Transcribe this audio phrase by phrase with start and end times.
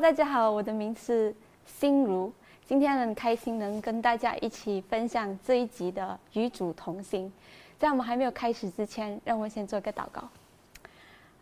[0.00, 1.34] 大家好，我的名字
[1.66, 2.32] 心如。
[2.64, 7.32] 今天很开心能跟大家一起分享这一集的与主同行。
[7.80, 10.28] 在我们还没有开始之前，让我先做个祷告。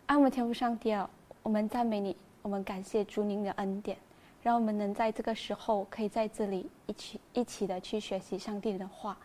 [0.07, 1.07] 爱我们天父上帝啊，
[1.43, 3.95] 我们赞美你，我们感谢主您的恩典，
[4.41, 9.15] 让我们能在这个时候可以在这里一起一起的去学习上帝的话。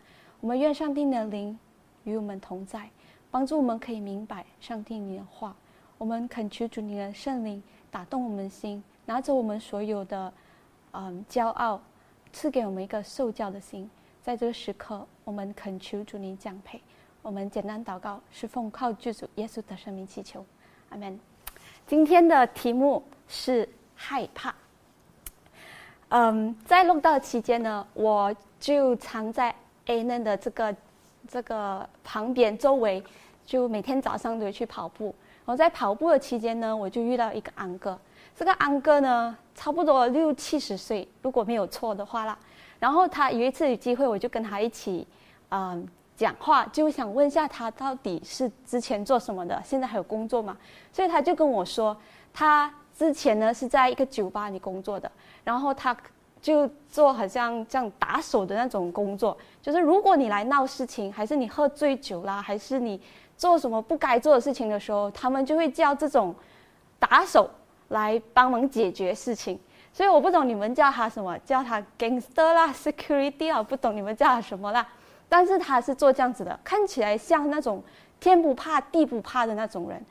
[0.41, 1.57] 我们愿上帝的灵
[2.03, 2.87] 与我们同在，
[3.31, 5.55] 帮助我们可以明白上帝你的话。
[5.97, 8.83] 我们恳求主你的圣灵打动我们的心。
[9.05, 10.33] 拿走我们所有的，
[10.91, 11.81] 嗯，骄傲，
[12.31, 13.89] 赐给我们一个受教的心。
[14.21, 16.81] 在这个时刻，我们恳求主你降配。
[17.21, 20.45] 我们简单祷告，是奉靠救主耶稣的生命祈求，
[20.89, 21.19] 阿门。
[21.85, 24.53] 今天的题目是害怕。
[26.09, 29.53] 嗯，在录道期间呢，我就常在
[29.87, 30.75] A N 的这个
[31.27, 33.03] 这个旁边周围，
[33.45, 35.13] 就每天早上都去跑步。
[35.45, 37.97] 我在跑步的期间呢，我就遇到一个安哥。
[38.35, 42.37] 这个安哥呢，差不多六七十岁，如果没有错的话啦。
[42.79, 45.07] 然后他有一次有机会，我就跟他一起，
[45.49, 50.57] 嗯，讲话，就想问一下他到底是之前做什么的，现在还有工作吗？
[50.91, 51.95] 所以他就跟我说，
[52.33, 55.11] 他之前呢是在一个酒吧里工作的，
[55.43, 55.95] 然后他
[56.41, 62.99] 就做好像这样打手的那种工作，就是如果你来闹事情，还是你喝醉酒啦，还是你
[63.43, 66.33] 做什么不该做的事情的时候，他们就会叫这种
[66.97, 67.49] 打手。
[67.89, 69.59] 来帮忙解决事情，
[69.91, 74.87] 所以我不懂你们叫他什么，叫他 gangster 啦，security 啊，不懂你们叫他什么啦。
[75.29, 77.83] 但是他是做这样子的，看起来像那种
[78.19, 80.03] 天不怕地不怕的那种人。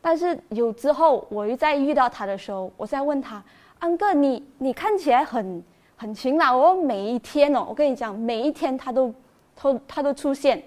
[0.00, 3.42] 但是有之后，我又再遇到他的时候，我再问他，
[3.80, 5.62] 安哥，你你看起来很
[5.96, 9.12] 很勤劳哦，每一天哦，我跟你讲，每一天他都
[9.54, 10.62] 他他都出现。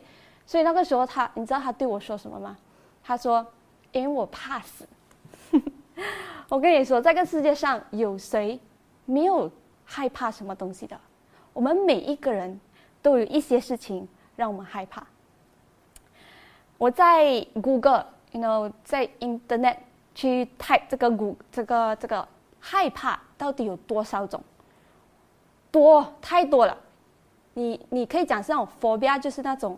[0.50, 2.58] 所以那个时候他，你知道他对我说什么吗？
[3.04, 3.46] 他说，
[3.92, 4.84] 因为我怕死。
[6.50, 8.60] 我跟你说，在这个世界上有谁
[9.06, 9.52] 没有
[9.86, 11.00] 害怕什么东西的？
[11.54, 12.60] 我们每一个人
[13.00, 15.06] 都有一些事情让我们害怕。
[16.80, 19.78] 我在 Google，you know，在 Internet
[20.16, 22.28] 去 type 这个古这个这个
[22.60, 24.42] 害怕到底有多少种？
[25.70, 26.76] 多太多了。
[27.54, 29.78] 你你可以讲是那种 phobia，就是那种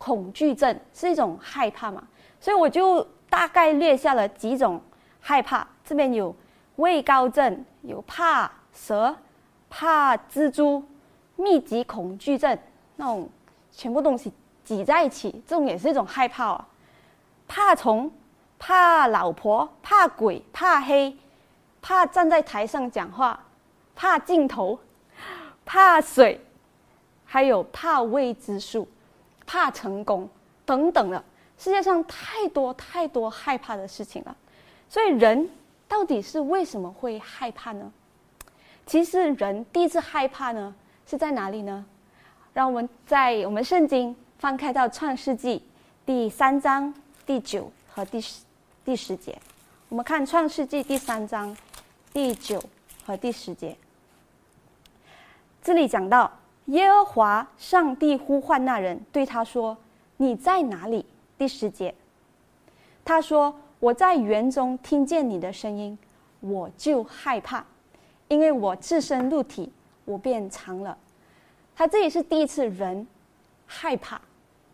[0.00, 2.02] 恐惧症，是一种害怕嘛？
[2.40, 4.80] 所以我就大概列下了几种。
[5.22, 6.34] 害怕，这边有
[6.76, 9.14] 畏高症，有怕蛇、
[9.68, 10.82] 怕蜘蛛、
[11.36, 12.58] 密集恐惧症，
[12.96, 13.28] 那种
[13.70, 14.32] 全部东西
[14.64, 16.66] 挤在一起，这种也是一种害怕啊。
[17.46, 18.10] 怕虫、
[18.58, 21.14] 怕老婆、怕鬼、怕黑、
[21.82, 23.38] 怕站在台上讲话、
[23.94, 24.78] 怕镜头、
[25.66, 26.40] 怕水，
[27.26, 28.88] 还有怕未知数、
[29.50, 30.28] 怕成功
[30.64, 31.24] 等等的。
[31.58, 34.36] 世界上太多太多害怕的事情了。
[34.88, 35.50] 所以人
[35.88, 37.92] 到底是为什么会害怕呢？
[38.86, 40.72] 其实人第一次害怕呢
[41.04, 41.84] 是在哪里呢？
[42.54, 45.60] 让我们在我们圣经翻开到创世纪
[46.06, 46.94] 第三章
[47.26, 48.44] 第九和第十
[48.84, 49.36] 第十节。
[49.88, 51.56] 我们看创世纪第三章
[52.12, 52.62] 第九
[53.04, 53.76] 和第十节。
[55.60, 56.30] 这里讲到
[56.66, 59.76] 耶和华上帝呼唤那人，对他说
[60.18, 61.04] ：“你在哪里？”
[61.36, 61.94] 第十节，
[63.04, 63.54] 他说。
[63.80, 65.98] 我在园中听见你的声音，
[66.40, 67.64] 我就害怕，
[68.28, 69.72] 因为我自身入体，
[70.04, 70.94] 我变长了。
[71.74, 73.06] 他这里是第一次人
[73.66, 74.20] 害怕，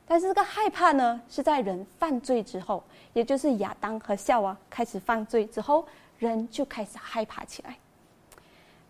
[0.09, 2.83] 但是这个害怕呢，是在人犯罪之后，
[3.13, 5.87] 也就是亚当和夏娃开始犯罪之后，
[6.19, 7.79] 人就开始害怕起来。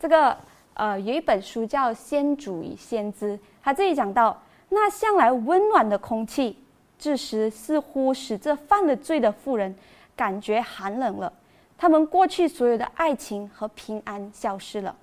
[0.01, 0.35] 这个
[0.77, 6.59] 呃，有一本书叫《先祖与先知》，他这里讲到，那向来温暖的空气，
[6.99, 9.75] 这时似乎使这犯了罪的妇人。
[10.15, 11.31] 感觉寒冷了，
[11.77, 14.97] 他们过去所有的爱情和平安消失了，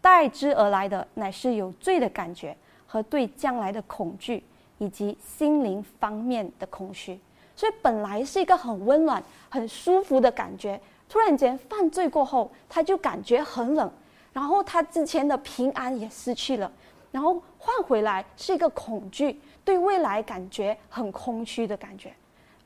[0.00, 2.56] 代之而来的乃是有罪的感觉
[2.86, 4.42] 和对将来的恐惧，
[4.78, 7.20] 以及心灵方面的空虚。
[7.54, 10.80] 所以本来是一个很温暖、很舒服的感觉，
[11.10, 13.90] 突然间犯罪过后，他就感觉很冷，
[14.32, 16.70] 然后他之前的平安也失去了，
[17.10, 22.12] 然后换回来是一个恐惧，对未来感觉很空虚的感觉。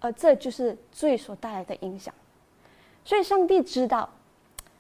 [0.00, 2.12] 而这就是罪所带来的影响，
[3.04, 4.08] 所以上帝知道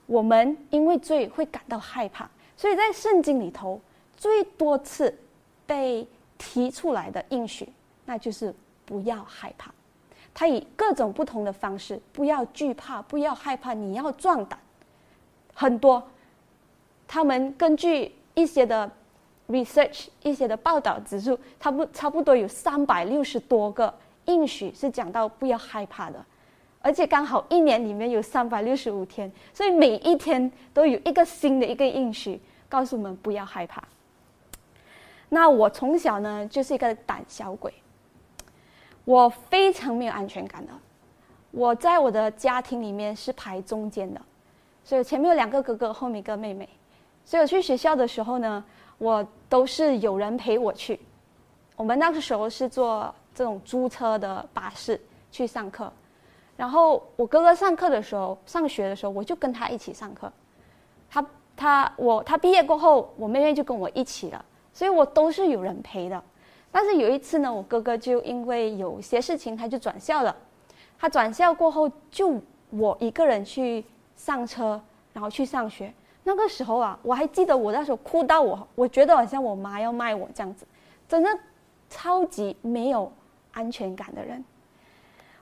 [0.06, 3.80] 我们因为罪会感到害怕，所以在圣经里头
[4.16, 5.16] 最多次
[5.64, 6.04] 被
[6.36, 7.72] 提出来的应许，
[8.04, 8.52] 那就是
[8.84, 9.72] 不要害怕。
[10.34, 14.58] 他以各种不同的方式，不要惧怕，不要害怕，你要壮胆。
[15.54, 16.02] 很多，
[17.06, 18.90] 他们根据一些的
[19.48, 23.92] research，一些的报道指出，差不差不多有三百六十多个。
[24.26, 26.24] 应许是讲到不要害怕的，
[26.80, 33.82] 而且刚好一年里面有三百六十五天，所以每一天都有一个新的一个应许，告诉我们不要害怕。
[35.28, 37.74] 那我从小呢就是一个胆小鬼，
[39.04, 40.72] 我非常没有安全感的。
[41.50, 44.22] 我在我的家庭里面是排中间的，
[44.84, 46.68] 所以前面有两个哥哥，后面一个妹妹。
[47.24, 48.64] 所以我去学校的时候呢，
[48.98, 51.00] 我都是有人陪我去。
[51.76, 55.90] 我们那个时候是坐这种租车的巴士去上课。
[56.56, 60.30] 然后我哥哥上课的时候，上学的时候，我就跟他一起上课。
[61.10, 61.26] 他
[61.56, 66.22] 他我他毕业过后，我妹妹就跟我一起了，所以我都是有人陪的。
[66.70, 70.36] 但是有一次呢，我哥哥就因为有些事情，他就转校了。
[70.98, 72.40] 他转校过后，就
[72.70, 73.84] 我一个人去
[74.14, 74.80] 上车，
[75.12, 75.92] 然后去上学。
[76.24, 80.66] 那个时候啊，我还记得我那时候哭到我，我觉得好像我妈要卖我这样子，
[81.08, 81.28] 真的
[81.90, 83.12] 超级没有
[83.52, 84.44] 安全感的人。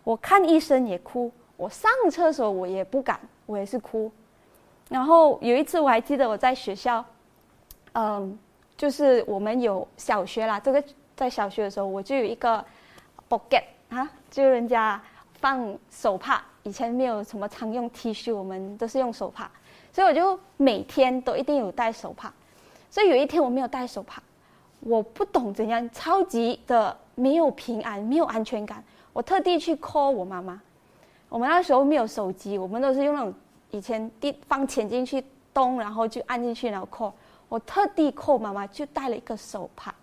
[0.03, 4.11] 我看医生也哭，我上厕所我也不敢，我也是哭。
[4.89, 7.05] 然后有一次我还记得我在学校，
[7.93, 8.39] 嗯，
[8.77, 10.83] 就是我们有小学啦，这个
[11.15, 12.65] 在小学的时候我就有一个
[13.29, 15.01] pocket 啊，就人家
[15.35, 19.49] 放手帕，以前没有什么常用 T 恤，我们都是用手帕，
[19.93, 22.33] 所以我就每天都一定有带手帕。
[22.91, 24.21] 所以有一天我没有带手帕，
[24.81, 28.83] 我不懂怎样，超级的没有平安，没有安全感。
[29.13, 30.61] 我特地去 call 我妈妈，
[31.29, 33.33] 我们那时候没有手机，我们都是用那种
[33.71, 37.13] 以前地放钱进去咚，然后就按进去，然后 call。
[37.49, 39.95] 我特地 call 妈妈，就带了一个手帕。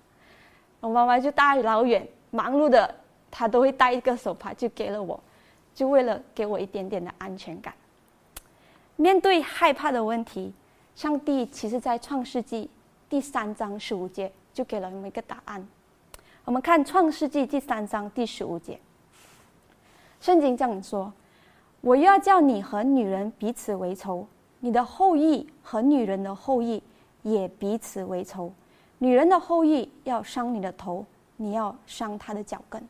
[0.79, 2.93] 我妈妈就大老远忙碌的，
[3.31, 5.19] 她都会带一个手帕，就给了我，
[5.73, 7.73] 就为了给我一点点的安全感。
[8.97, 10.51] 面对害怕的问题，
[10.95, 12.67] 上帝其实在创世纪
[13.07, 15.65] 第三章十五节就给了我们一个答案。
[16.43, 18.79] 我们看创世纪第三章第十五节。
[20.19, 21.13] 圣经这样说
[21.81, 24.25] ：“我要叫你和女人彼此为仇，
[24.61, 26.81] 你的后裔和女人的后裔
[27.21, 28.51] 也彼此为仇。
[28.97, 31.05] 女人的后裔要伤你的头，
[31.35, 32.83] 你要伤她的脚跟。”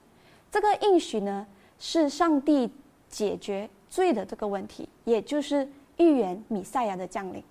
[0.50, 1.46] 这个应许呢，
[1.78, 2.72] 是上帝
[3.10, 7.44] 解决罪的这个问题，也就是预言米赛亚的降临。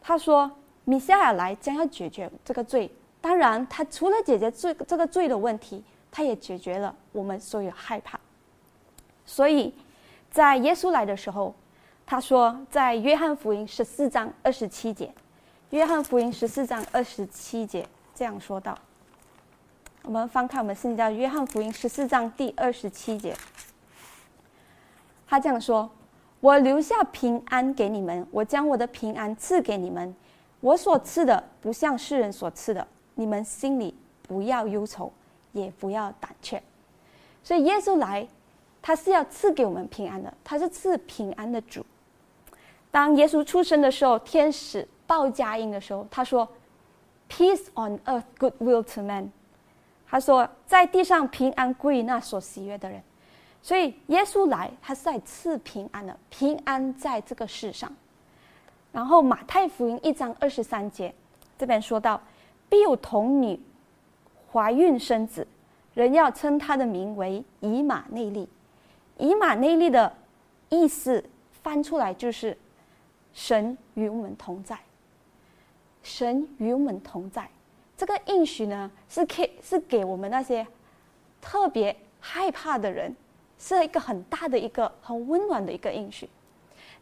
[0.00, 0.50] 他说
[0.84, 2.90] ：“米赛亚来将要解决这个罪。
[3.20, 8.18] 当然，他除了解决罪这个罪的问题，他也解决了我们所有害怕。”
[9.26, 9.74] 所以，
[10.30, 11.52] 在耶稣来的时候，
[12.06, 15.12] 他说，在约翰福音十四章二十七节，
[15.70, 17.84] 约翰福音十四章二十七节
[18.14, 18.78] 这样说道。
[20.02, 23.34] 我们翻看我们圣经，约翰福音十四章第二十七节，
[25.26, 25.90] 他这样说
[26.46, 30.14] ：“我留下平安给你们，我将我的平安赐给你们，
[30.60, 35.12] 我所赐的不像世人所赐的，你们心里不要忧愁，
[35.50, 36.62] 也不要胆怯。”
[37.42, 38.28] 所以耶稣来。
[38.80, 41.84] 他是要赐给我们平安的，他是赐平安的主。
[42.92, 46.48] 当耶稣出生的时候，天使报佳音的时候，他说
[47.28, 49.30] ：“Peace on earth, good will to men。”
[50.06, 53.02] 他说，在地上平安归那所喜悦的人。
[53.66, 57.92] 所以耶稣来，他是在赐平安的，平安在这个世上。
[58.92, 61.12] 然后马太福音一章二十三节
[61.58, 62.22] 这边说到
[62.70, 63.60] ：“必有童女
[64.52, 65.44] 怀孕生子，
[65.94, 68.48] 人要称他的名为以马内利。”
[69.18, 70.16] 以马内利的
[70.68, 71.24] 意思
[71.64, 72.56] 翻出来就是
[73.34, 74.78] “神与我们同在”。
[76.04, 77.50] 神与我们同在，
[77.96, 80.64] 这个应许呢，是给是给我们那些
[81.40, 83.12] 特别害怕的人，
[83.58, 86.28] 是一个很大的一个很温暖的一个应许。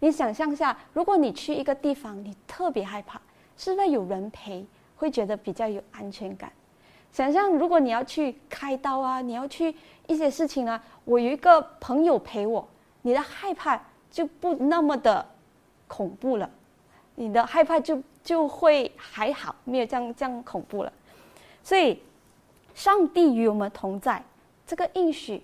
[0.01, 3.21] 你想象一下，如果你去一个地方，你特别害怕，
[3.57, 6.53] 是不是有人陪，会觉得比较有安全感？
[7.13, 9.75] 想象如果你要去开刀啊，你要去
[10.09, 12.69] 一些事情啊，我有一个朋友陪我，
[13.03, 13.81] 你的害怕
[14.11, 15.25] 就不那么的
[15.87, 16.51] 恐怖了，
[17.15, 20.93] 你的害怕就就会还好，没有这样这样恐怖了。
[21.63, 22.03] 所以，
[22.75, 24.23] 上帝与我们同在，
[24.67, 25.41] 这个应许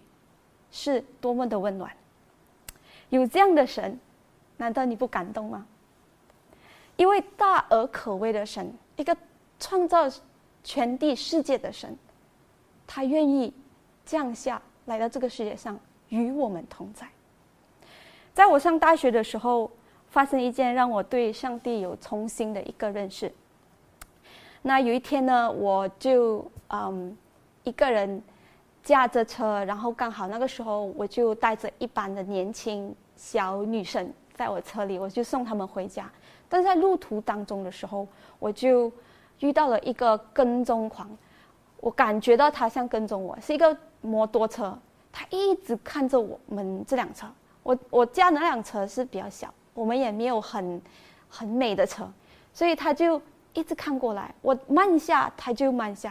[0.71, 1.91] 是多么的温暖。
[3.09, 3.99] 有这样的神，
[4.57, 5.67] 难道你不感动吗？
[6.97, 9.17] 一位大而可畏的神，一个
[9.59, 10.11] 创造。
[10.63, 11.97] 全地世界的神，
[12.87, 13.51] 他愿意
[14.05, 17.09] 降下来到这个世界上与我们同在。
[18.35, 19.71] 在我上大学的时候，
[20.11, 23.33] 发生一件让我对上帝有重新的一个认识。
[24.61, 27.17] 那有一天呢，我就嗯
[27.65, 28.23] 一个人
[28.83, 36.11] 驾着车，然后刚好那个时候我就带着一班的年轻小女生在我车里，我就送他们回家。
[36.49, 38.07] 但在路途当中的时候，
[38.39, 38.91] 我就。
[39.41, 41.09] 遇到了一个跟踪狂，
[41.79, 44.79] 我感觉到他像跟踪我，是一个摩托车，
[45.11, 47.27] 他一直看着我们这辆车，
[47.63, 50.83] 我我家那辆车是比较小，我们也没有很
[51.27, 52.07] 很美的车，
[52.53, 53.19] 所以他就
[53.55, 54.35] 一直看过来。
[54.43, 56.11] 我慢下，他就慢下；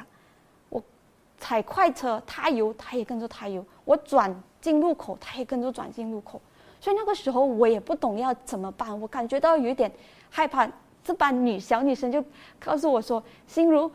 [1.40, 6.42] 踩快车，他油，他也跟着他油；我转进路口，他也跟着转进路口。
[6.82, 9.92] 所以那个时候我也不懂要怎么办，我感觉到有点
[10.30, 10.70] 害怕。
[11.02, 12.24] 这班女小女生就
[12.60, 13.90] 告诉我说：“心如，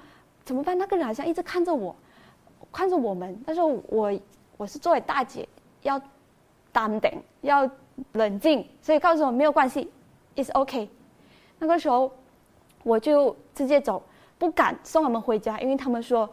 [0.45, 0.77] 怎么办？
[0.77, 1.95] 那个人好像一直看着我，
[2.73, 3.41] 看着我们。
[3.47, 4.13] 但是我
[4.57, 5.47] 我是作为大姐，
[5.83, 6.01] 要
[6.73, 7.71] 淡定，要
[8.13, 9.89] 冷静，所以告诉我没有关系
[10.35, 10.89] ，It's OK。
[11.59, 12.11] 那个时候
[12.83, 14.03] 我就直接走，
[14.39, 16.29] 不敢送他们回家，因为他们说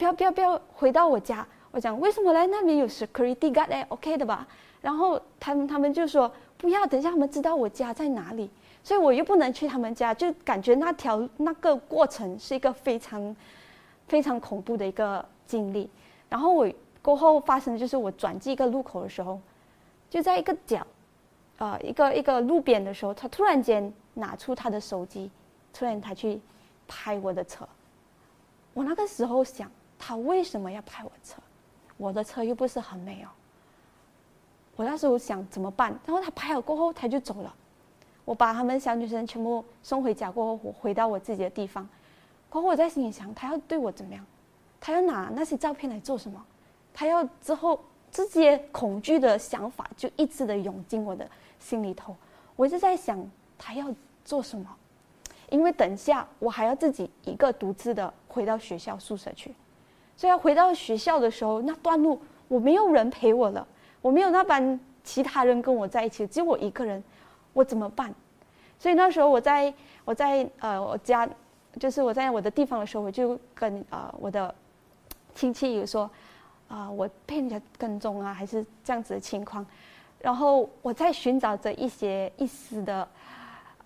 [0.00, 1.46] 不要不要不要回到我家。
[1.70, 2.46] 我讲为什么来？
[2.46, 4.48] 那边有 security guard 嘞，OK 的吧？
[4.80, 8.48] 然后他们他们就说不要，等一下他们知道我家在哪里。”
[8.82, 13.36] 所以我又不能去他们家，就感觉那条那个过程是一个非常
[14.08, 15.90] 非常恐怖的一个经历。
[16.30, 16.66] 然后我
[17.02, 19.38] 过后发生的就是我转进一个路口的时候，
[20.08, 20.84] 就在一个角，
[21.58, 25.30] 呃，一个一个路边的时候，他突然间拿出他的手机，
[25.74, 26.40] 突然他去
[26.88, 27.68] 拍我的车。
[28.72, 29.70] 我那个时候想，
[30.02, 31.36] 他为什么要拍我车？
[31.98, 33.28] 我的车又不是很美哦。
[34.74, 35.90] 我那时候想怎么办？
[36.06, 37.54] 然后他拍了过后，他就走了。
[38.24, 41.86] 我把他们小女生全部送回家过后，我回到我自己的地方。
[42.48, 44.24] 过后我在心里想，他要对我怎么样？
[44.80, 46.42] 他要拿那些照片来做什么？
[46.94, 47.78] 他要之后
[48.10, 51.28] 这些恐惧的想法就一直的涌进我的
[51.58, 52.16] 心里头。
[52.56, 53.22] 我一直在想，
[53.58, 54.66] 他要做什么？
[55.50, 59.54] 因为等下我还要自己一个独自的回到学校宿舍去。
[60.20, 63.66] 所以回到学校的时候，那段路我没有人陪我了，
[64.02, 67.02] 我没有那班其他人跟我在一起，只有我一个人。
[67.54, 68.14] 我怎么办？
[68.78, 69.72] 所以那时候我在
[70.04, 71.26] 我在呃我家，
[71.78, 74.54] 就是我在我的地方的时候，我就跟呃我的
[75.34, 76.10] 亲戚有说，
[76.68, 79.64] 啊我被人家跟踪啊，还是这样子的情况。
[80.20, 83.08] 然后我在寻找着一些一丝的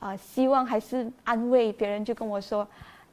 [0.01, 1.73] 啊希望，还是安慰。
[1.73, 2.67] 别人就跟我说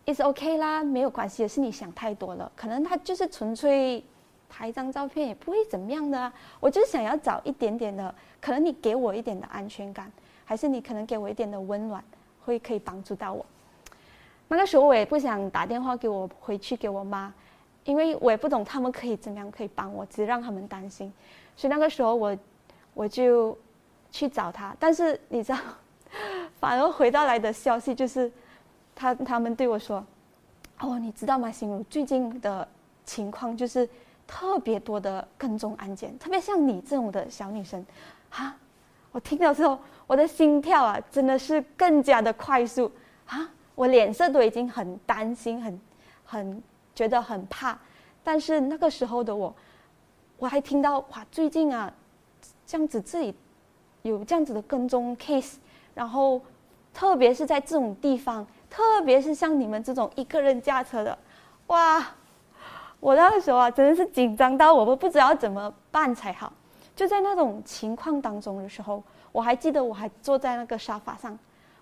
[0.05, 2.51] ，is OK 啦，没有关系的，是你想太多了。
[2.55, 4.03] 可能他就是纯粹
[4.49, 6.31] 拍一张照片，也不会怎么样的。
[6.59, 10.11] 我就是想要找一点点的，可能你给我一点的安全感。
[10.43, 12.03] 还是你可能给我一点的温暖，
[12.43, 13.45] 会可以帮助到我。
[14.49, 17.33] 那个时候我也不想打电话给我回去给我妈，
[17.85, 21.09] 因为我也不懂他们可以怎么样可以帮我，只让他们担心。
[21.55, 22.37] 所以那个时候我
[22.93, 23.57] 我就
[24.11, 25.59] 去找他，但是你知道，
[26.59, 28.29] 反而回到来的消息就是，
[28.95, 30.05] 他他们对我说
[30.79, 32.67] ：“哦，你知道吗，心如最近的
[33.05, 33.87] 情况就是
[34.25, 37.85] 特别多的跟踪案件，特别像你这种的小女生，
[38.29, 38.55] 哈。”
[39.13, 42.89] 我听到之后，我的心跳啊，真的是更加的快速
[43.25, 43.51] 啊！
[43.75, 45.81] 我脸色都已经很担心，很
[46.23, 46.63] 很
[46.95, 47.77] 觉得很怕。
[48.23, 49.53] 但是那个时候的我，
[50.37, 51.93] 我还听到哇，最近啊，
[52.65, 53.35] 这样子自己
[54.03, 55.55] 有这样子的跟踪 case，
[55.93, 56.39] 然后
[56.93, 61.15] 特别是在这种地方，特别是像你们这种一个人驾车的，
[61.67, 62.03] 哇！
[63.01, 66.53] 我那个时候啊，真的是紧张到我都不知道怎么办才好。
[66.95, 71.37] 就在那种情况当中的时候，我还记得我还坐在那个沙发上。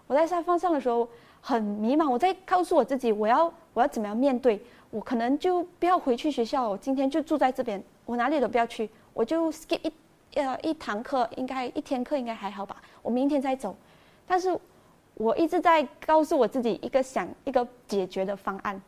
[0.08, 1.08] 我在沙发上的时候
[1.42, 4.60] 很迷茫，我在告诉我自己，我要我要怎么样面对？
[4.90, 9.80] 我可能就不要回去学校，我今天就住在这边，我哪里都不要去，我就 skip
[10.32, 12.78] 一呃一堂课，应该一天课应该还好吧？
[13.02, 13.76] 我明天再走。
[14.26, 14.58] 但是
[15.20, 18.82] 我一直在告诉我自己一个想一个解决的方案。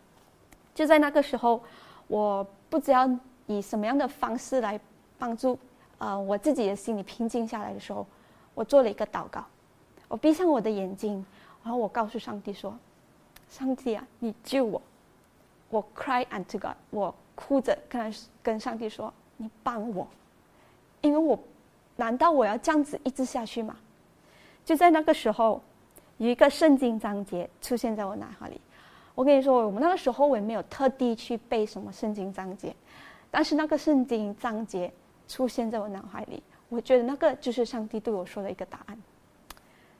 [0.74, 1.62] 就在那个时候，
[2.08, 3.10] 我不知道
[3.48, 4.80] 以什么样的方式来
[5.20, 5.60] 帮助。
[5.98, 8.08] 呃，我自己的心里平静下来的时候，
[8.54, 9.46] 我做了一个祷告，
[10.08, 11.24] 我闭上我的眼睛，
[11.64, 12.74] 然后我告诉上帝说
[13.50, 14.82] ：“上帝啊，你救我！”
[15.70, 20.08] 我 cry unto God，我哭着跟跟上帝说：“你帮我，
[21.02, 21.38] 因为我
[21.98, 23.76] 难道我要这样子一直下去吗？”
[24.64, 25.62] 就在那个时候，
[26.22, 28.62] 有一个圣经章节出现在我脑海里。
[29.16, 32.75] 我跟你说，我们那个时候我也没有特地去背什么圣经章节，
[33.30, 34.92] 但是那个圣经章节。
[35.28, 39.01] 出现在我脑海里，我觉得那个就是上帝对我说的一个答案。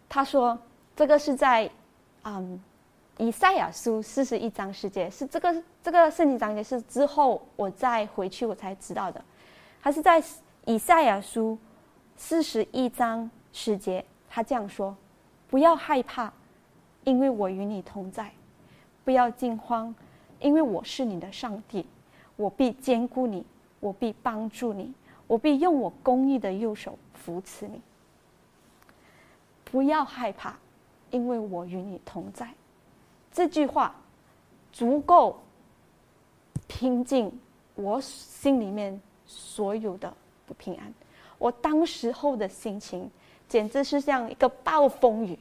[0.10, 0.60] 他说
[0.94, 1.70] ：“这个是在，
[2.26, 2.62] 嗯，
[3.18, 9.24] 以赛亚书四十一章世界是这个这个圣经章节是之后我再回去我才知道的。
[9.82, 10.22] 他是在
[10.66, 11.58] 以赛亚书
[12.18, 14.94] 四十一章世界，他这样说：
[15.52, 16.34] 不要害怕，
[17.04, 18.26] 因为我与你同在；
[19.06, 19.94] 不要惊慌，
[20.40, 21.86] 因为我是你的上帝，
[22.36, 23.46] 我必兼顾你，
[23.80, 24.92] 我必帮助你。”
[25.28, 27.82] 我必用我公义的右手扶持你。
[29.64, 30.58] 不要害怕，
[31.10, 32.54] 因为我与你同在。
[33.32, 33.96] 这句话
[34.74, 35.40] 足够
[36.68, 37.32] 平静
[37.76, 40.14] 我心里面所有的
[40.46, 40.94] 不平安。
[41.38, 43.10] 我当时候的心情，
[43.52, 45.38] 简直是像一个暴风雨，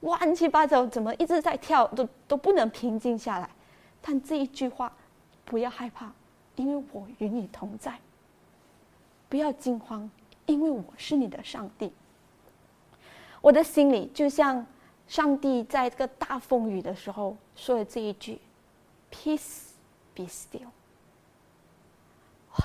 [0.00, 3.50] 乱七八糟，怎么一直在跳，都都不能平静下来。
[4.00, 4.90] 但这一句话，
[5.44, 6.10] 不要害怕，
[6.56, 7.92] 因为我与你同在；
[9.28, 10.10] 不要惊慌，
[10.46, 11.92] 因为我是你的上帝。
[13.42, 14.66] 我的心里就像
[15.06, 18.40] 上帝在这个大风雨的时候说的这一句
[19.12, 19.72] ：“Peace,
[20.14, 20.70] be still。”
[22.56, 22.64] 哇！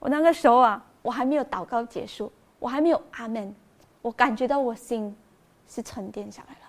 [0.00, 3.54] 我那个时候啊，我还没有祷告结束，我还没有阿门，
[4.02, 5.16] 我感觉到我心
[5.68, 6.60] 是沉淀下来了。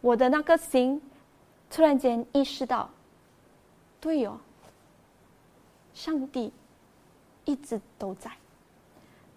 [0.00, 1.00] 我的那个心
[1.70, 2.90] 突然间意识到，
[4.00, 4.38] 对哦，
[5.92, 6.52] 上帝
[7.44, 8.30] 一直都在。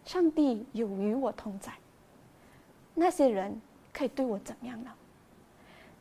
[0.04, 1.72] 上帝有与我同在，
[2.94, 3.62] 那些人
[3.94, 4.92] 可以对我怎么样呢？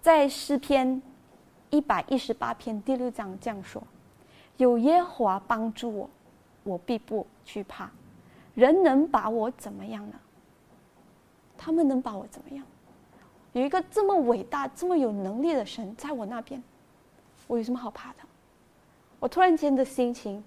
[0.01, 1.01] 在诗篇
[1.69, 3.83] 一百一十八篇第六章这样说
[4.57, 6.11] ：“有耶和华帮助我，
[6.65, 7.91] 我必不惧怕。
[8.55, 10.17] 人能把我怎么样呢？
[11.57, 12.65] 他们能把我怎么样？
[13.53, 16.63] 有一个这么伟大、这么有能力的神在我那边，
[17.47, 18.19] 我有什么好怕的？”
[19.21, 20.43] 我突然间的心情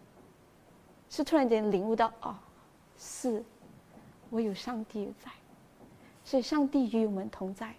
[1.10, 2.36] 是突然间领悟到：哦，
[2.98, 3.44] 是。
[4.30, 5.30] 我有上帝在，
[6.26, 7.72] 所以上帝与我们同在。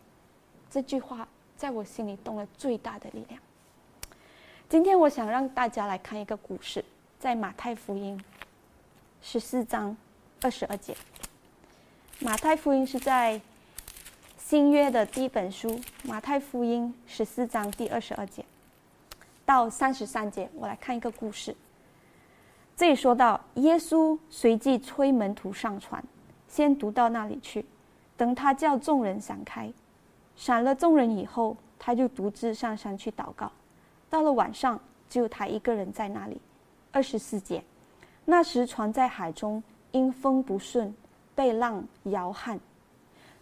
[0.71, 1.27] 这句话
[1.57, 3.41] 在我心里动了最大的力量。
[4.69, 6.85] 今天我想让大家来看一个故事，
[7.19, 8.23] 在马太福音
[9.21, 9.97] 十四章
[10.45, 10.95] 二十二节。
[12.21, 13.41] 马太福音是在
[14.37, 18.45] 新约的第一本书，马太福音十四章第二十二节
[19.47, 20.51] 到三十三节。
[20.55, 21.57] 我来看一个故事。
[22.77, 26.05] 这里说到，耶稣随即催门徒上船。
[26.47, 27.65] 先读到那里去，
[28.15, 29.73] 等他叫众人闪开，
[30.37, 33.51] 闪了众人以后，他就独自上山去祷告。
[34.11, 34.79] 到了晚上，
[35.09, 36.39] 只有他一个人在那里。
[36.93, 37.65] 二十四节，
[38.27, 39.63] 那时船在海中，
[39.95, 40.95] 因风不顺，
[41.35, 42.61] 被浪摇撼，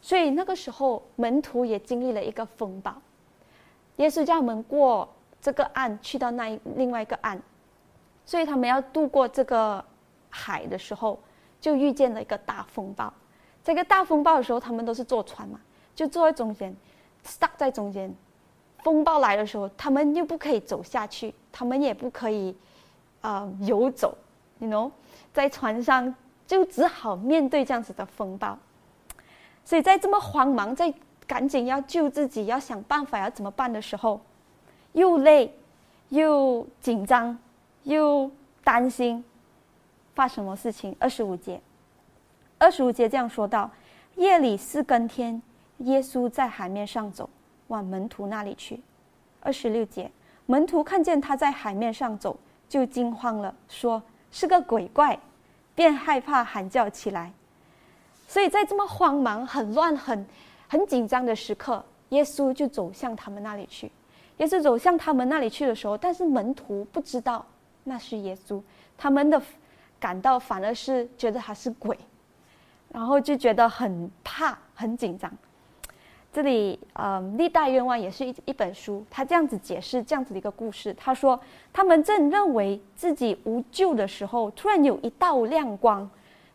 [0.01, 2.95] 所以那个时候门徒也经历了一个风暴。
[3.97, 5.09] 耶稣叫我们过
[5.41, 7.41] 这个岸，去到那另外一个岸，
[8.25, 9.85] 所以他们要渡过这个
[10.31, 11.19] 海的时候。
[11.63, 13.15] 就遇见了一个大风暴，
[13.63, 15.61] 这个大风暴的时候，他们都是坐船嘛，
[15.95, 16.75] 就坐在中间
[17.25, 18.13] ，stuck 在中间。
[18.83, 22.53] 风暴来的时候，他们又不可以走下去，他们也不可以，
[23.21, 24.19] 呃，游走
[24.59, 24.91] ，you know，
[25.33, 26.13] 在船上
[26.53, 28.59] 就只好面对这样子的风暴。
[29.65, 30.93] 所以在这么慌忙，在
[31.27, 34.21] 赶紧要救自己，要想办法要怎么办的时候，
[34.93, 35.57] 又累，
[36.11, 37.39] 又紧张，
[37.85, 38.31] 又
[38.63, 39.25] 担心。
[40.15, 40.95] 发什么事情？
[41.01, 41.59] 二十五节，
[42.59, 43.71] 二十五节这样说道：
[44.17, 45.41] 夜里四更天，
[45.79, 47.31] 耶稣在海面上走，
[47.69, 48.79] 往门徒那里去。
[49.41, 50.13] 二十六节，
[50.45, 52.39] 门徒看见他在海面上走，
[52.69, 55.19] 就惊慌了，说是个鬼怪，
[55.75, 57.33] 便害怕喊叫起来。
[58.27, 60.27] 所以在这么慌忙、很乱、很
[60.69, 63.91] 很紧张的时刻，耶稣就走向他们那里去。
[64.39, 67.45] 耶稣走向他们那里去的时候，但是门徒不知道
[67.85, 68.63] 那是耶稣，
[68.97, 69.43] 他们的。
[70.03, 71.97] 感到反而是觉得他是鬼，
[72.89, 75.33] 然后就觉得很怕、很紧张。
[76.33, 80.95] 这里，呃，《历代愿望》也是一一本书，他这样子解释这样子的一个故事。
[80.95, 81.39] 他说，
[81.75, 86.09] 他们正认为自己无救的时候，突然有一道亮光，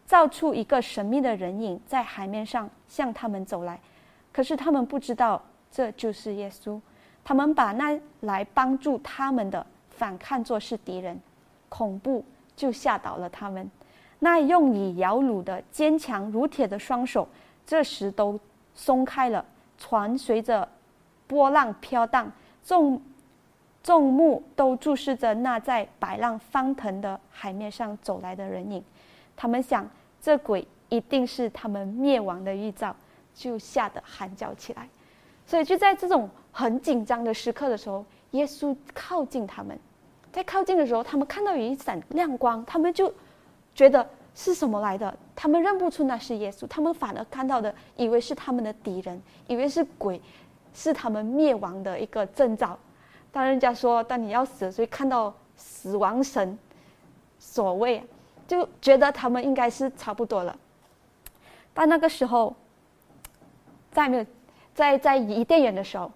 [0.08, 3.80] 照出一个神秘的人影在海面上向他们走来。
[4.34, 5.40] 可是他们不知道
[5.72, 6.82] 这就是耶稣，
[7.24, 11.20] 他们把那来帮助他们的反看作是敌人，
[11.70, 12.26] 恐怖。
[12.56, 13.70] 就吓倒了他们，
[14.18, 17.30] 那用以摇橹的坚强如铁的双手，
[17.68, 18.40] 这时都
[18.74, 19.46] 松开了。
[19.78, 20.68] 船随着
[21.28, 22.32] 波浪飘荡，
[22.64, 23.02] 众
[23.84, 28.84] 众目都注视着那在白浪翻腾的海面上走来的人影。
[29.36, 29.88] 他们想，
[30.22, 32.96] 这鬼一定是他们灭亡的预兆，
[33.34, 34.90] 就吓得喊叫起来。
[35.46, 39.80] 所以，就在这种很紧张的时刻的时候，耶稣靠近他们。
[40.32, 43.14] 在靠近的时候，他们看到有一闪亮光，他们就
[43.74, 45.18] 觉得是什么来的？
[45.36, 50.22] 他们认不出那是耶稣，他们反而看到的以为是他们的敌人，以为是鬼，
[50.76, 52.78] 是他们灭亡的一个征兆。
[53.32, 56.56] 当人家说，当你要死，所以看到死亡神，
[57.40, 58.04] 所谓
[58.48, 60.56] 就觉得他们应该是差不多了。
[61.74, 62.56] 但那个时候，
[63.92, 64.26] 在没有
[64.76, 66.12] 在在伊甸园的时候，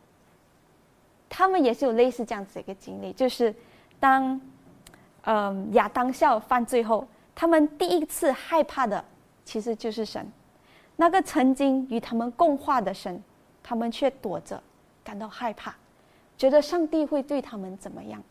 [1.27, 3.53] 他们也是有类似这样子一个经历，就是。
[4.01, 4.41] 当，
[5.25, 7.07] 嗯，亚当夏犯罪后，
[7.41, 9.03] 他们第一次害怕的
[9.43, 10.31] 其实就是神，
[10.95, 13.19] 那个曾经与他们共话的神，
[13.63, 14.61] 他们却躲着，
[15.03, 15.73] 感到害怕，
[16.37, 18.21] 觉得上帝会对他们怎么样。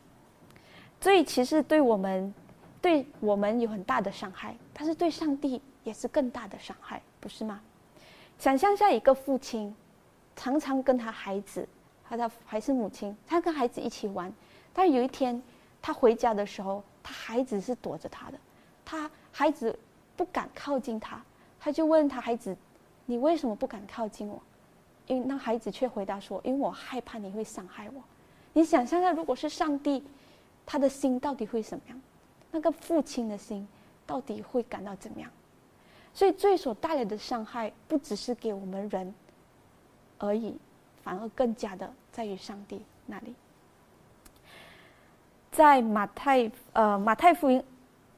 [1.01, 2.33] 所以，其实对我们
[2.81, 7.61] 对我们有很大的伤害，但是对上帝也是更大的伤害，不是吗？
[8.39, 9.75] 想象下一个父亲，
[10.37, 11.69] 常常跟他孩子，
[12.05, 14.33] 和他还是母亲，他跟孩子一起玩，
[14.73, 15.43] 但有一天
[15.83, 18.39] 他回家的时候，他孩子是躲着他的，
[18.91, 19.79] 他孩子
[20.17, 21.23] 不敢靠近他，
[21.61, 22.57] 他就问他孩子
[23.07, 24.43] ：“你为什么不敢靠近我？”
[25.07, 28.03] 因为那孩子却回答说：“因为我害怕你会伤害我。”
[28.53, 30.03] 你想象下，如果是上帝，
[30.67, 32.01] 他的心到底会怎么样？
[32.51, 33.65] 那个父亲的心
[34.05, 35.31] 到底会感到怎么样？
[36.13, 39.15] 所以罪所带来的伤害，不只是给我们人
[40.19, 40.59] 而已，
[41.05, 43.33] 反而更加的在于上帝那里。
[45.53, 47.63] 在马太呃马太福音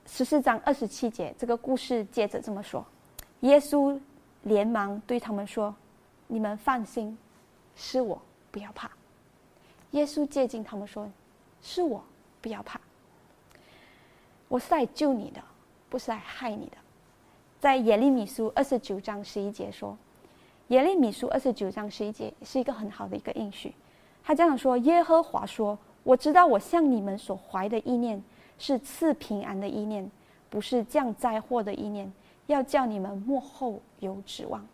[0.07, 2.85] 十四章二十七节，这个故事接着这么说：
[3.41, 3.99] 耶稣
[4.43, 5.75] 连忙对他们说
[6.27, 7.17] ：“你们放心，
[7.77, 8.91] 是我，不要怕。”
[9.93, 11.11] 耶稣接近他们说
[11.63, 12.03] ：“是我，
[12.41, 12.81] 不要怕。
[14.49, 15.41] 我是来救你的，
[15.89, 16.77] 不是来害你的。”
[17.61, 19.97] 在耶利米书二十九章十一节说
[20.69, 23.73] ：“耶利米书二十九章十一节是一个很好的一个应许。
[24.25, 28.23] 他这样说：耶和华说，我知道我向你们所怀的意念
[28.63, 30.09] 是赐平安的意念，
[30.49, 32.11] 不是降灾祸的意念，
[32.47, 34.65] 要叫你们幕后有指望。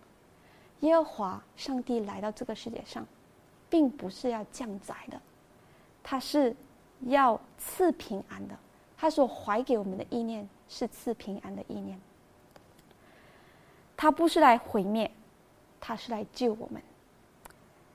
[0.81, 3.07] 耶和华上帝来到这个世界上，
[3.70, 5.18] 并不是要降灾的，
[6.03, 6.55] 他是
[7.07, 8.55] 要赐平安的。
[8.94, 11.98] 他所怀给我们的意念是赐平安的意念。”
[13.96, 15.11] 他不是来毁灭，
[15.81, 16.83] 他是来救我们。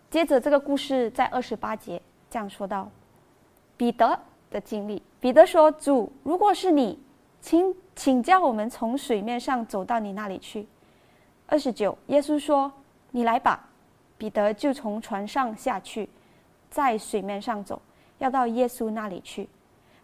[0.10, 2.02] 接着，这个故事在二十八节
[2.32, 2.90] 这样说道：
[3.78, 4.20] 彼得
[4.54, 5.02] 的经历。
[5.20, 6.98] 彼得说：“主，如果是你，
[7.42, 10.66] 请请叫我们从水面上走到你那里去。”
[11.48, 12.72] 二十九，耶稣说
[13.12, 13.68] ：“你来吧。”
[14.18, 16.08] 彼得就从船上下去，
[16.70, 17.82] 在水面上走，
[18.20, 19.50] 要到耶稣那里去。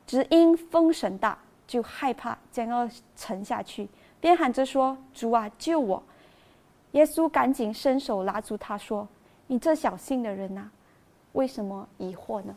[0.05, 3.87] 只因风神大，就害怕将要沉下去。
[4.19, 6.03] 边喊着说：“主啊，救我！”
[6.91, 9.07] 耶稣赶紧伸手拉住他，说
[9.47, 10.69] ：“你这小心的人呐，
[11.33, 12.53] 为什么疑惑呢？”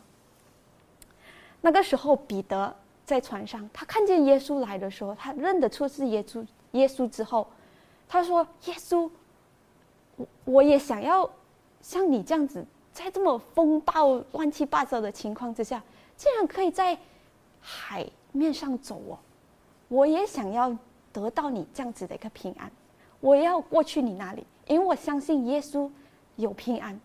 [1.63, 6.45] 那个时候，彼得在船上，他看见耶稣来的时候，他认得出是耶稣。
[6.73, 7.47] 耶稣之后，
[8.07, 9.09] 他说：“耶稣，
[10.17, 11.27] 我我也想要
[11.81, 15.81] 像你这样子，在这么风暴、乱七八糟的情况之下，
[16.15, 16.95] 竟然可以在
[17.59, 19.17] 海面上走哦！
[19.87, 20.71] 我也想要。”
[21.13, 22.71] 得到你这样子的一个平安，
[23.19, 25.87] 我要过去你那里，因为我相信耶稣
[26.37, 26.99] 有平安。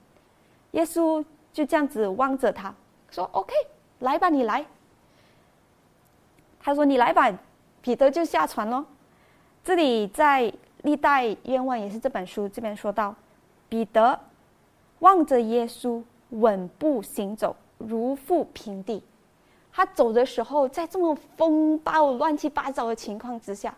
[0.71, 2.75] 耶稣就这样子望着他
[3.11, 3.53] 说：“OK，
[4.01, 4.65] 来吧，你来。”
[6.61, 7.33] 他说：“你来吧。”
[7.81, 8.85] 彼得就下船喽。
[9.65, 13.15] 这里在历代愿望也是这本书这边说到，
[13.69, 14.19] 彼得
[14.99, 19.03] 望着耶稣稳步行走，如赴平地。
[19.73, 23.75] 他走的时候，在这么风暴、乱七八糟的情况之下。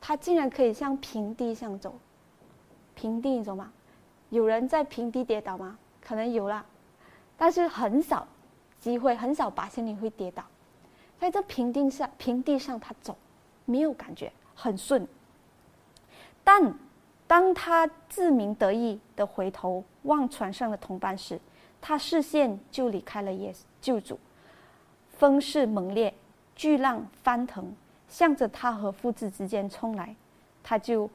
[0.00, 1.92] 他竟然可以向平地上走，
[2.94, 3.72] 平地你懂吗？
[4.30, 5.76] 有人在平地跌倒吗？
[6.00, 6.64] 可能有啦，
[7.36, 8.24] 但是很少
[8.80, 10.44] 机会，很少把心里会跌倒。
[11.18, 13.16] 在这平地上，平地上他走，
[13.64, 15.06] 没有感觉，很顺。
[16.44, 16.74] 但
[17.26, 21.40] 当他自鸣得意的回头望船上的同伴时，
[21.80, 24.18] 他视线就离开了耶救主。
[25.16, 26.14] 风势猛烈，
[26.54, 27.74] 巨浪翻腾。
[28.08, 30.16] 向着他和父子之间冲来，
[30.62, 31.10] 他就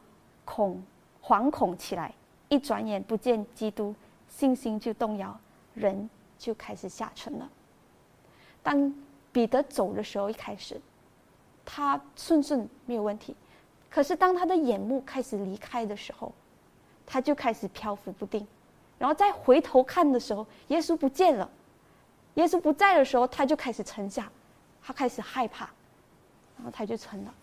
[0.45, 0.80] 恐
[1.23, 2.13] 惶恐起来。
[2.49, 3.95] 一转眼不见基督，
[4.30, 5.36] 信心就动摇，
[5.73, 6.08] 人
[6.43, 7.49] 就开始下沉了。
[8.62, 8.93] 当
[9.32, 10.79] 彼得走的时候，一开始
[11.63, 13.34] 他顺顺没有问题，
[13.89, 16.34] 可是当他的眼目开始离开的时候，
[17.06, 18.45] 他就开始漂浮不定。
[18.99, 21.49] 然后再回头看的时候，耶稣不见了。
[22.34, 24.29] 耶稣不在的时候，他就开始沉下，
[24.82, 25.69] 他开始害怕。
[26.58, 27.34] 然后他就沉了。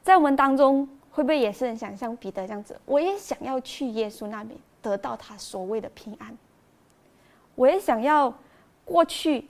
[0.00, 2.80] 在我们当中，会不会也是很想像彼得这样子？
[2.86, 6.38] 我也想要去耶稣那边得到他所谓的平安。
[7.54, 8.32] 我也想要
[8.84, 9.46] 过去，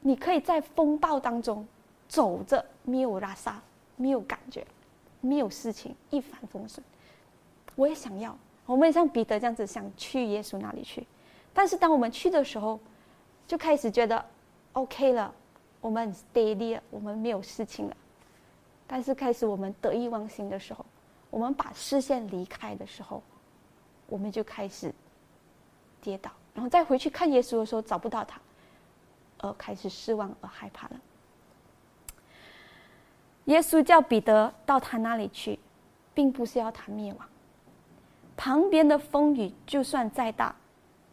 [0.00, 1.66] 你可以在风暴当中
[2.08, 3.60] 走着，没有拉萨，
[3.96, 4.66] 没有感觉，
[5.20, 6.84] 没有事情，一帆风顺。
[7.76, 11.06] 我也想要，我们也像彼得这样子想去耶稣那里去。
[11.52, 12.78] 但是当我们去的时候，
[13.46, 14.24] 就开始觉得
[14.72, 15.34] OK 了。
[15.80, 17.96] 我们 steady 了，我们没有事情了。
[18.86, 20.84] 但是开始我们得意忘形的时候，
[21.30, 23.22] 我们把视线离开的时候，
[24.06, 24.92] 我们就开始
[26.02, 28.40] 跌倒，然后再回去看耶稣的时候找不到他，
[29.38, 31.00] 而开始失望而害怕了。
[33.46, 35.58] 耶稣叫彼得到他那里去，
[36.14, 37.28] 并不是要他灭亡。
[38.36, 40.54] 旁边的风雨就算再大，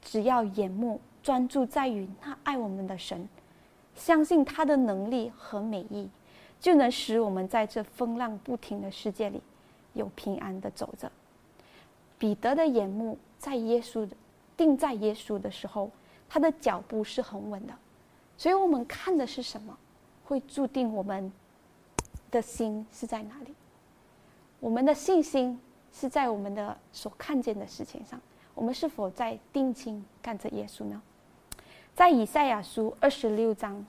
[0.02, 3.28] 只要眼目专注在于那爱我们的神。
[3.96, 6.08] 相信他的能力和美意，
[6.60, 9.42] 就能使我们在这风浪不停的世界里
[9.94, 11.12] 有平安的走着。
[12.20, 14.16] 彼得的眼目在耶稣的
[14.58, 15.90] 定在耶稣的时候，
[16.28, 17.74] 他的脚步是很稳的。
[18.38, 19.78] 所以我们看的是什么，
[20.26, 21.32] 会注定我们
[22.30, 23.54] 的心是在哪里。
[24.60, 25.60] 我们的信心
[25.94, 28.20] 是在我们的所看见的事情上。
[28.54, 31.00] 我们是否在定睛看着耶稣呢？
[31.96, 33.86] 在以赛亚书二十六章，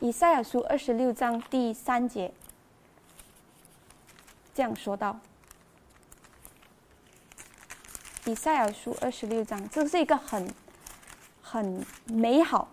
[0.00, 2.32] 以赛亚书二十六章第三节
[4.52, 5.18] 这样说道
[8.26, 10.48] ：“以赛亚书二十六章，这是一个很
[11.42, 12.66] 很美好，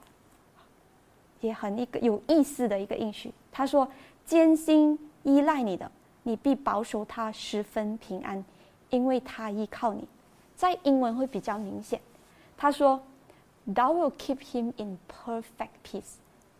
[1.42, 3.34] 也很一个有意思的一个应许。
[3.52, 3.86] 他说
[4.26, 5.92] ：‘艰辛依赖你的，
[6.24, 8.44] 你必保守他十分平安，
[8.90, 10.08] 因为他依靠你。’
[10.56, 12.00] 在英文会比较明显。
[12.56, 13.02] 他说
[13.68, 16.14] ：‘Thou will keep him in perfect peace。’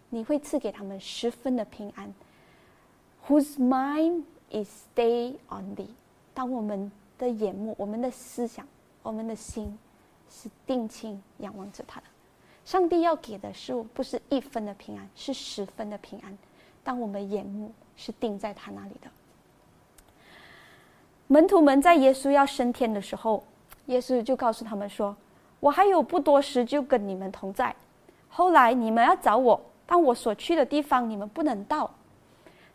[0.10, 2.14] 你会赐给他们十分的平安。
[3.30, 5.88] Whose mind is stay on thee？
[6.34, 8.68] 当我们的眼目、我们的思想、
[9.04, 9.78] 我们的心
[10.30, 12.08] 是定睛仰望着他的，
[12.66, 16.38] 上帝要给的是不是一分的平安，是十分的平安。
[16.84, 19.10] 当我们眼目是定在他那里的，
[21.28, 23.44] 门徒们在耶稣要升天的时候。
[23.88, 25.14] 耶稣就告诉他们说
[25.60, 27.76] ：“我还有不多时就跟你们同在。
[28.30, 31.92] 后来你们要找我，但我所去的地方你们不能到。”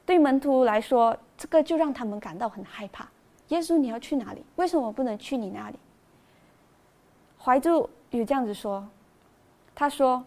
[0.04, 3.08] 对门徒来说，这个就让他们感到很害怕。
[3.48, 4.44] 耶稣，你要去哪里？
[4.56, 5.78] 为什么我不能去你那里？
[7.46, 8.84] 怀柱有这样子说，
[9.72, 10.24] 他说：“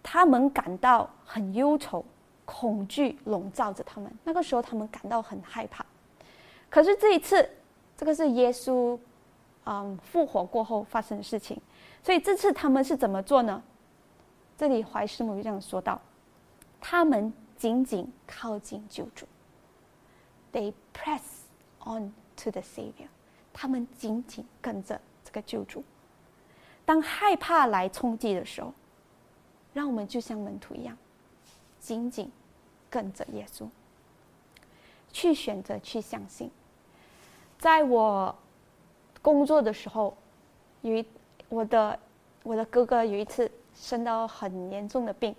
[0.00, 2.04] 他们感到很忧愁，
[2.44, 4.08] 恐惧笼罩着他们。
[4.22, 5.84] 那个时候，他们感到很害怕。
[6.70, 7.50] 可是这一次，
[7.96, 8.96] 这个是耶稣。”
[9.64, 11.56] 嗯，复活过后发生的事情，
[12.02, 13.62] 所以这次他们是怎么做呢？
[14.58, 16.00] 这里怀师母这样说道
[16.80, 19.24] ：“他们紧紧靠近救主
[20.52, 21.20] ，They press
[21.84, 23.06] on to the Savior。
[23.52, 25.84] 他们紧紧跟着这个救主。
[26.84, 28.72] 当害怕来冲击的时候，
[29.72, 30.96] 让我们就像门徒一样，
[31.80, 32.30] 紧紧
[32.90, 33.68] 跟着耶稣，
[35.12, 36.50] 去选择去相信。
[37.58, 38.34] 在我。
[39.24, 40.16] 工作的时候，
[40.80, 41.06] 有一
[41.48, 41.96] 我的
[42.42, 45.32] 我的哥哥有一次生到很严重的病，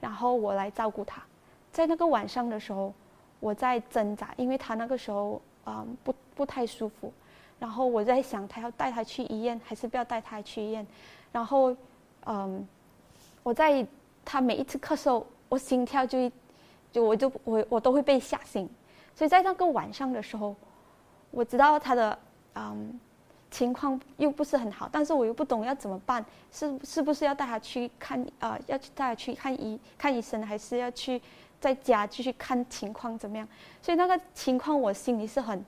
[0.00, 1.22] 然后我来照顾他。
[1.70, 2.94] 在那个晚上的时候，
[3.40, 7.12] 我在挣扎，因为他那个时候啊不不太舒服，
[7.60, 10.84] 然后我在想他要带他去医院还是不要带他去医院。
[11.30, 11.76] 然后
[12.26, 12.66] 嗯，
[13.44, 13.86] 我在
[14.24, 16.28] 他每一次咳嗽，我心跳就
[16.90, 18.68] 就我就我我都会被吓醒。
[19.14, 20.56] 所以在那个晚上的时候，
[21.30, 22.18] 我知道他的
[22.54, 22.98] 嗯。
[23.52, 28.56] 情况又不是很好，但是我又不懂要怎么办，是是不是要带他去看啊？
[28.68, 31.20] 要去带他去看医看医生，还是要去
[31.60, 33.48] 在家继续看情况怎么样？
[33.82, 35.64] 所以那个情况我心里是很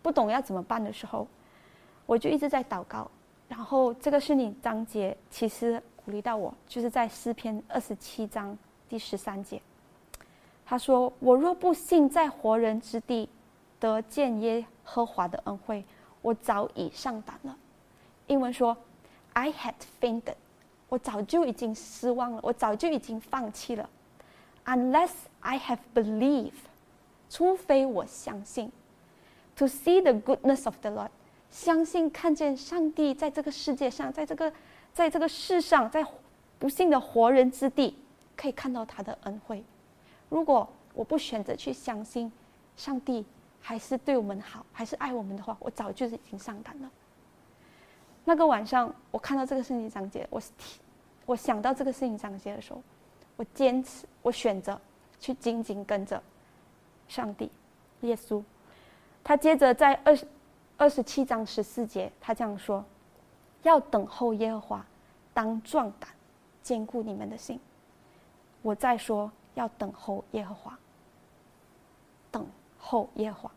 [0.00, 1.28] 不懂要怎么办的时候，
[2.06, 3.10] 我就一直在祷告。
[3.48, 8.56] 然后这个是你章节，其实鼓励到我，就是在诗篇二十七章
[8.88, 9.60] 第十三节，
[10.64, 13.28] 他说：“我若不信在活人之地
[13.78, 15.84] 得见耶和华的恩惠。”
[16.22, 17.56] 我早已上胆了。
[18.26, 18.76] 英文说
[19.34, 20.34] ：“I had fainted。”
[20.88, 23.88] 我早就已经失望了，我早就已经放弃了。
[24.64, 26.52] Unless I have believed，
[27.30, 28.72] 除非我相信
[29.54, 31.10] ，to see the goodness of the Lord，
[31.56, 34.52] 相信看见上帝在这个世界上，在这个
[34.92, 36.06] 在这个世上，在
[36.58, 37.96] 不幸的活人之地，
[38.36, 39.64] 可以看到他的恩惠。
[40.28, 42.30] 如果我不选择去相信
[42.76, 43.24] 上帝，
[43.58, 46.90] 还是对我们好，还是爱我们的话，我早就已经上当了。
[48.26, 50.42] 那个晚上，我看到这个圣经章节，我
[51.24, 52.82] 我想到这个圣经章节的时候，
[53.36, 54.78] 我坚持，我选择
[55.18, 56.22] 去紧紧跟着
[57.08, 57.50] 上帝、
[58.02, 58.42] 耶稣。
[59.24, 60.26] 他接着在二十
[60.76, 62.84] 二十七章十四节，他这样说
[63.62, 64.86] ：“要等候耶和华，
[65.32, 66.10] 当壮胆，
[66.62, 67.58] 坚固你们的心。”
[68.60, 70.78] 我再说，要等候耶和华，
[72.30, 72.46] 等
[72.78, 73.50] 候耶和华。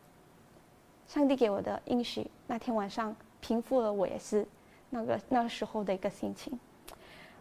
[1.08, 4.48] 上帝给我的应许，那天晚上平复了我也是
[4.90, 6.58] 那个那时候的一个心情。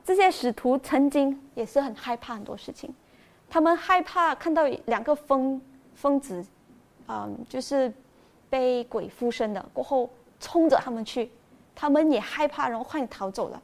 [0.05, 2.93] 这些使徒曾经也是很害怕很多事情，
[3.49, 5.61] 他们害怕看到两个疯
[5.95, 6.45] 疯子，
[7.07, 7.93] 嗯，就是
[8.51, 10.09] 被鬼附身的，过后
[10.41, 11.31] 冲着他们去，
[11.75, 13.63] 他们也害怕，然后快逃走了。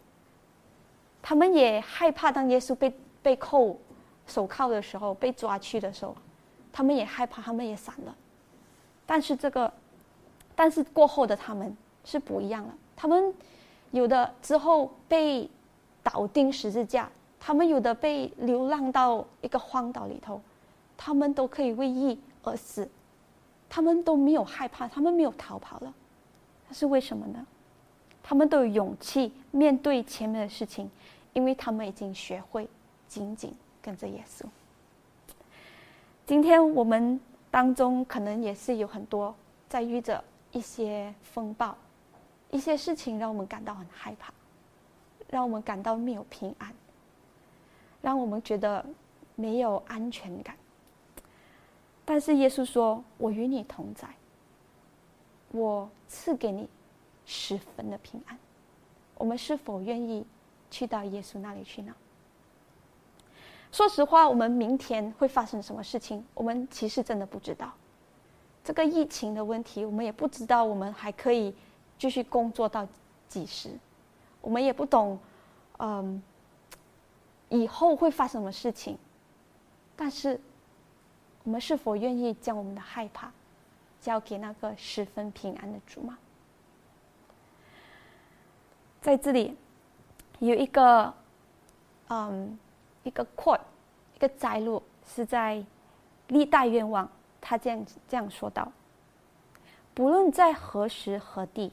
[1.23, 2.93] 他们也害怕当耶稣被
[3.23, 3.79] 被扣
[4.27, 6.15] 手铐的时候，被抓去的时候，
[6.73, 8.15] 他们也害怕，他们也闪了。
[9.07, 9.73] 但是这个。
[10.57, 12.73] 但是过后的他们是不一样了。
[12.95, 13.35] 他们
[13.91, 15.51] 有的之后被
[16.01, 20.41] 倒钉十字架，他们有的被流浪到一个荒岛里头，
[20.97, 22.89] 他们都可以为义而死，
[23.75, 25.93] 他们都没有害怕，他们没有逃跑了，
[26.69, 27.45] 那是为什么呢？
[28.23, 30.89] 他们都有勇气面对前面的事情，
[31.33, 32.69] 因为他们已经学会
[33.09, 34.45] 紧紧跟着耶稣。
[36.25, 37.19] 今天我们
[37.51, 39.35] 当中可能也是有很多
[39.69, 41.77] 在遇着一些风暴，
[42.53, 44.33] 一些事情让我们感到很害怕，
[45.29, 46.73] 让我们感到没有平安，
[48.01, 48.87] 让我们觉得
[49.35, 50.55] 没有安全感。
[52.05, 54.09] 但是耶稣说：“我与你同在，
[55.53, 56.69] 我赐给你
[57.25, 58.39] 十分的平安。”
[59.17, 60.27] 我们是否愿意
[60.71, 61.95] 去到耶稣那里去呢？
[63.71, 67.73] 说实话，我们明天会发生什么事情，我们其实真的不知道。
[68.63, 71.55] 这个疫情的问题，我们也不知道，我们还可以
[71.99, 72.87] 继续工作到
[73.29, 73.71] 几时？
[74.41, 75.19] 我们也不懂，
[75.79, 76.23] 嗯，
[77.49, 78.99] 以后会发生什么事情？
[79.97, 80.41] 但是，
[81.45, 83.31] 我们是否愿意将我们的害怕
[84.01, 86.19] 交给那个十分平安的主吗？
[89.01, 89.57] 在这里
[90.41, 91.15] 有一个，
[92.09, 92.59] 嗯。
[93.07, 93.61] 一个 quote，
[94.15, 95.57] 一个摘录是在
[96.29, 97.05] 《历代愿望》，
[97.39, 98.73] 他这样这样说道
[99.93, 101.71] ：“不论在何时何地，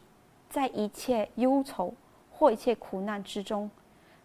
[0.49, 1.93] 在一切忧愁
[2.33, 3.71] 或一切苦难之中，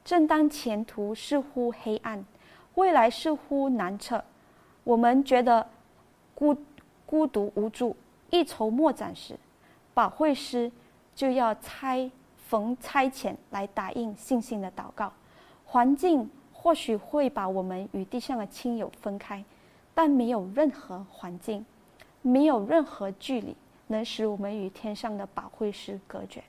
[0.04, 2.24] 正当前途似乎黑暗，
[2.74, 4.24] 未来似乎难测，
[4.86, 5.66] 我们觉得
[6.32, 6.56] 孤
[7.04, 7.96] 孤独无助、
[8.30, 9.36] 一筹莫展时，
[9.92, 10.70] 保惠师
[11.12, 12.08] 就要拆
[12.46, 15.12] 逢拆遣来答应信心的祷告，
[15.64, 19.44] 环境。”或许会把我们与地上的亲友分开，
[19.94, 21.64] 但没有任何环境，
[22.22, 23.54] 没有任何距离
[23.86, 26.42] 能使我们与天上的保惠师隔绝。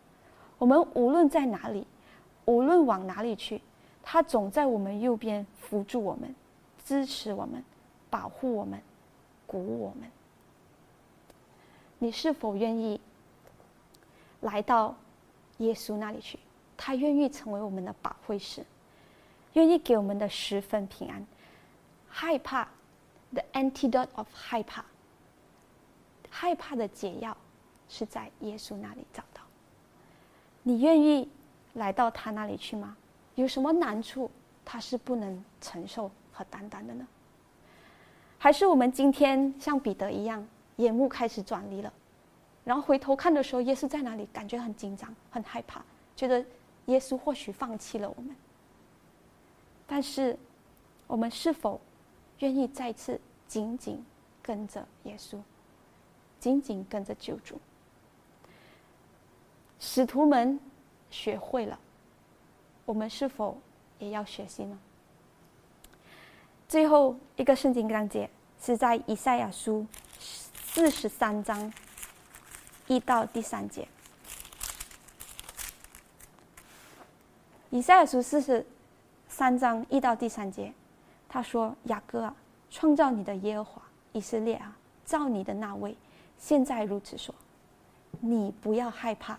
[0.58, 1.86] 我们无论在哪里，
[2.46, 3.62] 无论往哪里去，
[4.02, 6.34] 他总在我们右边扶助我们，
[6.84, 7.64] 支持我们，
[8.10, 8.82] 保护我们，
[9.46, 10.10] 鼓舞我们。
[12.00, 13.00] 你是否愿意
[14.42, 14.96] 来到
[15.58, 16.40] 耶稣那里去？
[16.76, 18.64] 他愿意成为我们的保惠师。
[19.54, 21.26] 愿意给我们的十分平安，
[22.08, 22.68] 害怕
[23.34, 24.86] ，the antidote of 害怕，
[26.30, 27.36] 害怕的解药
[27.90, 29.42] 是在耶稣那里找到。
[30.62, 31.28] 你愿意
[31.74, 32.96] 来到他那里去吗？
[33.34, 34.30] 有什么难处
[34.64, 37.08] 他是不能承受和担当的呢？
[38.38, 40.48] 还是我们今天像彼得一样，
[40.78, 41.92] 眼目开始转离了，
[42.64, 44.28] 然后回头看的时候，耶稣在哪里？
[44.32, 45.84] 感觉很紧张、很害怕，
[46.16, 46.46] 觉得
[46.86, 48.36] 耶稣或许放弃了我们。
[49.88, 50.38] 但是，
[51.08, 51.80] 我们是否
[52.40, 54.06] 愿意再次紧紧
[54.42, 55.38] 跟着耶稣，
[56.40, 57.60] 紧紧跟着救主？
[59.80, 60.60] 使徒们
[61.10, 61.80] 学会了，
[62.86, 63.58] 我们是否
[63.98, 64.78] 也要学习呢？
[66.68, 68.30] 最后一个圣经章节
[68.62, 69.86] 是在以赛亚书
[70.20, 71.72] 四十三章
[72.88, 73.88] 一到第三节。
[77.70, 78.66] 以赛亚书四十。
[79.30, 80.74] 三章一到第三节，
[81.30, 82.36] 他说：“雅各啊，
[82.72, 84.76] 创造你的耶和华，以色列啊，
[85.06, 85.96] 造你的那位，
[86.40, 87.36] 现在如此说：
[88.20, 89.38] 你不要害怕，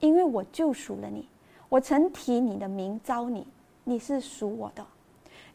[0.00, 1.28] 因为我救赎了你。
[1.68, 3.46] 我曾提你的名招你，
[3.84, 4.86] 你是属我的。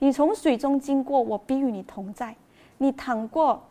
[0.03, 2.33] 你从水中经过，我必与你同在；
[2.79, 3.61] 你淌过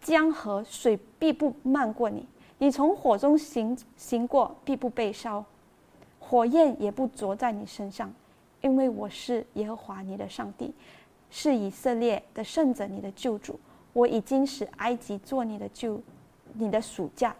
[0.00, 2.22] 江河，水必不漫过你；
[2.56, 5.44] 你从火中行行过，必不被烧，
[6.18, 8.10] 火焰也不着在你身上。”
[8.62, 10.74] 因为我是耶和华你的上帝，
[11.28, 13.60] 是以色列的圣者，你的救主。
[13.92, 16.00] 我已经使埃及做你的救，
[16.54, 17.36] 你的暑假。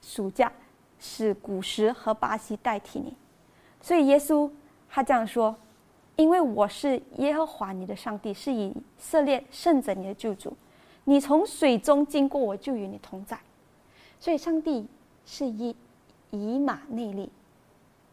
[0.00, 0.52] 暑假
[1.00, 3.16] 使古时和巴西代替你。
[3.80, 4.48] 所以耶稣
[4.88, 5.54] 他这样说：
[6.16, 10.56] 因为我是耶和华你的上帝，是以色列圣者，你的救主。
[11.04, 13.38] 你从水中经过，我就与你同在。
[14.20, 14.86] 所以上帝
[15.24, 15.74] 是以
[16.30, 17.30] 以马内利。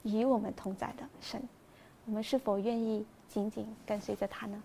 [0.04, 1.42] 与我们同在的神，
[2.06, 4.62] 我们是否愿意紧紧跟随着他呢？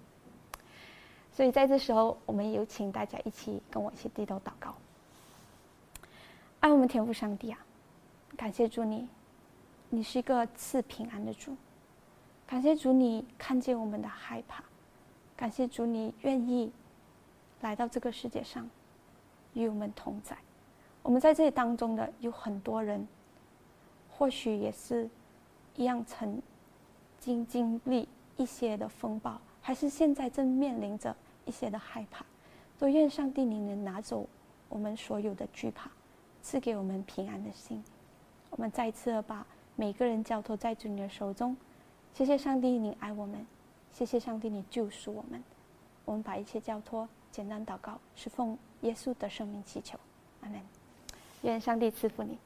[1.32, 4.74] 所以在这时候，我们有请大家一起跟我一起低头祷告。
[6.60, 7.58] 爱我们天父上帝啊，
[8.36, 9.08] 感谢主你，
[9.88, 11.56] 你是一个赐平安的主。
[12.50, 14.64] 感谢主你看见我们的害怕，
[15.36, 16.72] 感谢主你愿意
[17.60, 18.68] 来到这个世界上
[19.54, 20.36] 与我们同在。
[21.00, 23.06] 我们在这里当中的有很多人，
[24.10, 25.08] 或许也是。
[25.76, 26.42] 一样曾
[27.20, 32.26] 经经历一些的风暴，还是现在正面临着一些的害怕，
[32.76, 34.26] 都愿上帝你能拿走
[34.68, 35.88] 我们所有的惧怕，
[36.42, 37.82] 赐给我们平安的心。
[38.50, 39.46] 我们再次把
[39.76, 41.56] 每个人交托在主你的手中，
[42.12, 43.40] 谢谢上帝，你爱我们；
[43.92, 45.42] 谢谢上帝，你救赎我们。
[46.04, 49.98] 我们把一切交托，简单祷告，是奉耶稣的生命祈求。
[50.42, 50.60] 阿门。
[51.42, 52.36] 愿上帝赐福你。